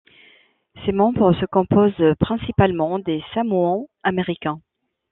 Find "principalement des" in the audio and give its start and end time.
2.19-3.23